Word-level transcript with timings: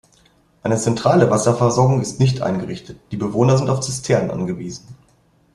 Eine 0.63 0.77
zentrale 0.79 1.29
Wasserversorgung 1.29 2.01
ist 2.01 2.19
nicht 2.19 2.41
eingerichtet, 2.41 2.99
die 3.11 3.17
Bewohner 3.17 3.55
sind 3.59 3.69
auf 3.69 3.81
Zisternen 3.81 4.31
angewiesen. 4.31 4.95